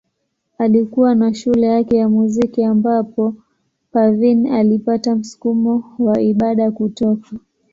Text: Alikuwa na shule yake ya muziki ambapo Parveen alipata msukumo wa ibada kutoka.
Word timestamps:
Alikuwa 0.57 1.15
na 1.15 1.33
shule 1.33 1.67
yake 1.67 1.97
ya 1.97 2.09
muziki 2.09 2.63
ambapo 2.63 3.33
Parveen 3.91 4.47
alipata 4.47 5.15
msukumo 5.15 5.95
wa 5.99 6.21
ibada 6.21 6.71
kutoka. 6.71 7.27